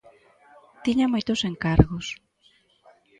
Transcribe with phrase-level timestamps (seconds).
[0.83, 2.07] Tiña moitos encargos.